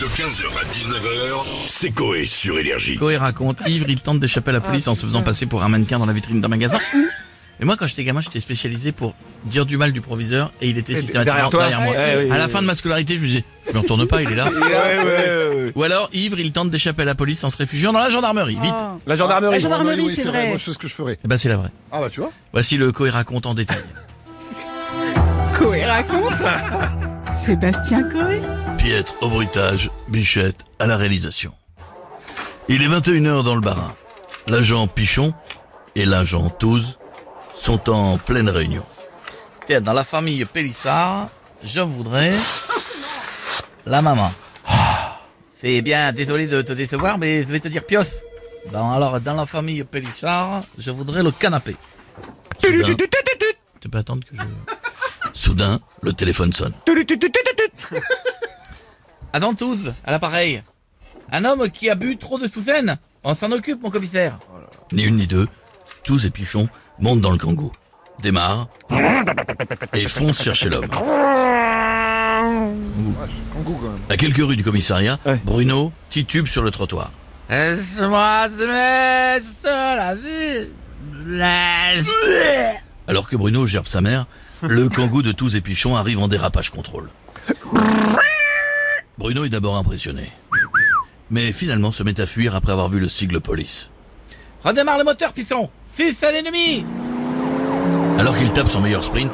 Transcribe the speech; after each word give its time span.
De 0.00 0.04
15h 0.04 0.44
à 0.60 0.64
19h, 0.70 1.44
c'est 1.66 1.90
Coé 1.90 2.26
sur 2.26 2.58
Énergie. 2.58 2.96
Coé 2.96 3.16
raconte, 3.16 3.58
ivre, 3.66 3.86
il 3.88 4.00
tente 4.00 4.20
d'échapper 4.20 4.50
à 4.50 4.52
la 4.52 4.60
police 4.60 4.86
en 4.88 4.94
se 4.94 5.06
faisant 5.06 5.22
passer 5.22 5.46
pour 5.46 5.62
un 5.64 5.68
mannequin 5.70 5.98
dans 5.98 6.04
la 6.04 6.12
vitrine 6.12 6.40
d'un 6.42 6.48
magasin. 6.48 6.76
Et 7.60 7.64
moi, 7.64 7.76
quand 7.78 7.86
j'étais 7.86 8.04
gamin, 8.04 8.20
j'étais 8.20 8.40
spécialisé 8.40 8.92
pour 8.92 9.14
dire 9.44 9.64
du 9.64 9.78
mal 9.78 9.92
du 9.92 10.02
proviseur 10.02 10.52
et 10.60 10.68
il 10.68 10.76
était 10.76 10.94
systématiquement 10.94 11.48
derrière 11.48 11.80
moi. 11.80 11.94
Ouais, 11.94 12.24
oui, 12.26 12.30
à 12.30 12.36
la 12.36 12.48
fin 12.48 12.60
de 12.60 12.66
ma 12.66 12.74
scolarité, 12.74 13.16
je 13.16 13.22
me 13.22 13.26
disais, 13.26 13.44
je 13.66 13.72
me 13.72 13.78
retourne 13.78 14.06
pas, 14.06 14.20
il 14.20 14.30
est 14.30 14.34
là. 14.34 14.50
Ouais, 14.54 14.60
ouais, 14.60 15.04
ouais, 15.04 15.54
ouais. 15.54 15.72
Ou 15.74 15.82
alors, 15.82 16.10
ivre, 16.12 16.38
il 16.38 16.52
tente 16.52 16.68
d'échapper 16.70 17.02
à 17.02 17.06
la 17.06 17.14
police 17.14 17.42
en 17.44 17.48
se 17.48 17.56
réfugiant 17.56 17.94
dans 17.94 17.98
la 18.00 18.10
gendarmerie. 18.10 18.58
Vite. 18.60 18.74
La 19.06 19.16
gendarmerie. 19.16 19.52
La 19.54 19.58
gendarmerie, 19.60 20.00
oui, 20.00 20.06
oui, 20.08 20.14
c'est 20.14 20.28
vrai. 20.28 20.48
Moi, 20.48 20.58
je 20.58 20.64
sais 20.64 20.72
ce 20.74 20.78
que 20.78 20.88
je 20.88 20.94
ferais. 20.94 21.18
Eh 21.24 21.28
ben, 21.28 21.38
c'est 21.38 21.48
la 21.48 21.56
vraie. 21.56 21.70
Ah 21.90 22.00
bah 22.00 22.08
tu 22.12 22.20
vois. 22.20 22.32
Voici 22.52 22.76
le 22.76 22.92
Coé 22.92 23.08
raconte 23.08 23.46
en 23.46 23.54
détail. 23.54 23.78
Coé 25.58 25.84
raconte. 25.86 26.32
Sébastien 27.32 28.02
Coé. 28.02 28.40
Pietre 28.86 29.14
au 29.20 29.28
bruitage, 29.28 29.90
Bichette 30.06 30.60
à 30.78 30.86
la 30.86 30.96
réalisation. 30.96 31.52
Il 32.68 32.82
est 32.82 32.88
21h 32.88 33.42
dans 33.42 33.56
le 33.56 33.60
barin. 33.60 33.92
L'agent 34.46 34.86
Pichon 34.86 35.34
et 35.96 36.04
l'agent 36.04 36.50
Touze 36.50 36.96
sont 37.56 37.90
en 37.90 38.16
pleine 38.16 38.48
réunion. 38.48 38.84
Tiens, 39.66 39.80
dans 39.80 39.92
la 39.92 40.04
famille 40.04 40.44
Pélissard, 40.44 41.30
je 41.64 41.80
voudrais 41.80 42.34
la 43.86 44.02
maman. 44.02 44.32
C'est 45.60 45.82
bien, 45.82 46.12
désolé 46.12 46.46
de 46.46 46.62
te 46.62 46.72
décevoir, 46.72 47.18
mais 47.18 47.42
je 47.42 47.48
vais 47.48 47.58
te 47.58 47.66
dire 47.66 47.82
pioche. 47.82 48.06
Bon, 48.70 48.88
alors, 48.92 49.20
dans 49.20 49.34
la 49.34 49.46
famille 49.46 49.82
Pélissard, 49.82 50.62
je 50.78 50.92
voudrais 50.92 51.24
le 51.24 51.32
canapé. 51.32 51.74
Soudain, 52.62 52.94
tu 53.80 53.88
peux 53.88 53.98
attendre 53.98 54.22
que 54.30 54.36
je... 54.36 54.42
Soudain, 55.32 55.80
le 56.02 56.12
téléphone 56.12 56.52
sonne. 56.52 56.74
Attends 59.36 59.52
tous, 59.54 59.76
à 60.02 60.12
l'appareil. 60.12 60.62
Un 61.30 61.44
homme 61.44 61.68
qui 61.68 61.90
a 61.90 61.94
bu 61.94 62.16
trop 62.16 62.38
de 62.38 62.46
sous-scène. 62.46 62.96
On 63.22 63.34
s'en 63.34 63.52
occupe, 63.52 63.82
mon 63.82 63.90
commissaire. 63.90 64.38
Ni 64.92 65.02
une 65.02 65.16
ni 65.16 65.26
deux, 65.26 65.46
tous 66.04 66.24
et 66.24 66.30
Pichon 66.30 66.70
montent 67.00 67.20
dans 67.20 67.32
le 67.32 67.36
kangou, 67.36 67.70
démarrent 68.22 68.66
et 69.92 70.08
foncent 70.08 70.42
chercher 70.42 70.70
l'homme. 70.70 70.86
Wesh, 70.86 71.02
Kangoo 73.52 73.74
quand 73.74 73.90
même. 73.90 74.00
À 74.08 74.16
quelques 74.16 74.38
rues 74.38 74.56
du 74.56 74.64
commissariat, 74.64 75.18
Ouais. 75.26 75.38
Bruno 75.44 75.92
titube 76.08 76.46
sur 76.46 76.62
le 76.62 76.70
trottoir. 76.70 77.12
Laisse-moi 77.50 78.46
se 78.48 78.64
mettre 79.34 79.46
la 79.64 80.14
vie. 80.14 80.70
Laisse. 81.26 82.06
Alors 83.06 83.28
que 83.28 83.36
Bruno 83.36 83.66
gerbe 83.66 83.86
sa 83.86 84.00
mère, 84.00 84.24
le 84.62 84.88
kangou 84.88 85.20
de 85.20 85.32
tous 85.32 85.56
et 85.56 85.60
Pichon 85.60 85.94
arrive 85.94 86.20
en 86.20 86.28
dérapage 86.28 86.70
contrôle. 86.70 87.10
Bruno 89.26 89.44
est 89.44 89.48
d'abord 89.48 89.76
impressionné. 89.76 90.24
Mais 91.30 91.50
finalement 91.50 91.90
se 91.90 92.04
met 92.04 92.20
à 92.20 92.26
fuir 92.26 92.54
après 92.54 92.70
avoir 92.70 92.88
vu 92.88 93.00
le 93.00 93.08
sigle 93.08 93.40
police. 93.40 93.90
Redémarre 94.62 94.98
le 94.98 95.02
moteur, 95.02 95.32
Pisson 95.32 95.68
Fils 95.92 96.22
à 96.22 96.30
l'ennemi 96.30 96.86
Alors 98.20 98.38
qu'il 98.38 98.52
tape 98.52 98.68
son 98.68 98.80
meilleur 98.80 99.02
sprint, 99.02 99.32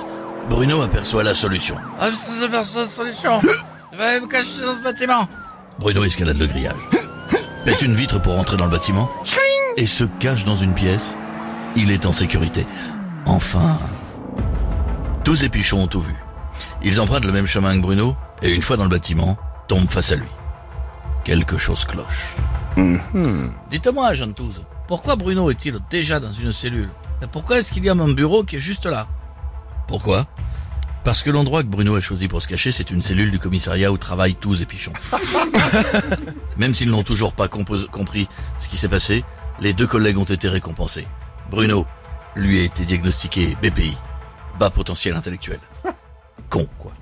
Bruno 0.49 0.81
aperçoit 0.81 1.23
la 1.23 1.35
solution. 1.35 1.77
Ah, 2.01 2.09
c'est 2.15 2.49
la 2.49 2.65
solution 2.65 3.39
Je 3.93 3.99
vais 3.99 4.19
me 4.19 4.27
cacher 4.29 4.63
dans 4.65 4.73
ce 4.73 4.83
bâtiment 4.83 5.29
Bruno 5.79 6.05
escalade 6.05 6.39
le 6.39 6.47
grillage, 6.47 6.81
pète 7.67 7.83
une 7.83 7.95
vitre 7.95 8.19
pour 8.19 8.33
rentrer 8.33 8.57
dans 8.57 8.65
le 8.65 8.71
bâtiment 8.71 9.11
et 9.77 9.87
se 9.87 10.05
cache 10.05 10.47
dans 10.47 10.57
une 10.57 10.73
pièce. 10.73 11.19
Il 11.77 11.91
est 11.91 12.07
en 12.07 12.15
sécurité. 12.15 12.65
Enfin... 13.27 13.79
Tous 15.23 15.43
et 15.43 15.51
Pichon 15.51 15.83
ont 15.83 15.87
tout 15.87 16.01
vu. 16.01 16.15
Ils 16.83 16.99
empruntent 16.99 17.27
le 17.27 17.33
même 17.33 17.47
chemin 17.47 17.77
que 17.77 17.83
Bruno 17.83 18.17
et 18.41 18.53
une 18.53 18.63
fois 18.63 18.79
dans 18.79 18.85
le 18.85 18.89
bâtiment, 18.89 19.37
face 19.81 20.13
à 20.13 20.17
lui. 20.17 20.29
Quelque 21.25 21.57
chose 21.57 21.85
cloche. 21.85 22.35
Dites-moi, 23.71 24.15
Jean 24.15 24.33
Touze, 24.33 24.65
pourquoi 24.89 25.17
Bruno 25.17 25.51
est-il 25.51 25.79
déjà 25.91 26.21
dans 26.21 26.33
une 26.33 26.53
cellule? 26.53 26.91
Et 27.23 27.27
Pourquoi 27.27 27.59
est-ce 27.59 27.71
qu'il 27.71 27.85
y 27.85 27.89
a 27.89 27.95
mon 27.95 28.09
bureau 28.09 28.43
qui 28.43 28.57
est 28.57 28.61
juste 28.61 28.87
là? 28.87 29.07
Pourquoi? 29.87 30.27
Parce 31.05 31.23
que 31.23 31.31
l'endroit 31.31 31.63
que 31.63 31.69
Bruno 31.69 31.97
a 31.97 32.01
choisi 32.01 32.29
pour 32.29 32.43
se 32.43 32.49
cacher, 32.49 32.71
c'est 32.71 32.91
une 32.91 33.03
cellule 33.03 33.31
du 33.31 33.39
commissariat 33.39 33.91
où 33.91 33.99
travaillent 33.99 34.37
Touze 34.37 34.63
et 34.63 34.67
Pichon. 34.67 34.93
Même 36.57 36.75
s'ils 36.75 36.91
n'ont 36.91 37.03
toujours 37.03 37.33
pas 37.33 37.49
compris 37.49 38.29
ce 38.59 38.69
qui 38.69 38.77
s'est 38.77 38.89
passé, 38.89 39.25
les 39.61 39.73
deux 39.73 39.87
collègues 39.87 40.19
ont 40.19 40.25
été 40.25 40.49
récompensés. 40.49 41.07
Bruno, 41.51 41.87
lui 42.37 42.61
a 42.61 42.63
été 42.63 42.85
diagnostiqué 42.85 43.57
BPI, 43.63 43.97
bas 44.59 44.71
potentiel 44.71 45.17
intellectuel. 45.17 45.61
Con, 46.51 46.67
quoi.– 46.79 46.93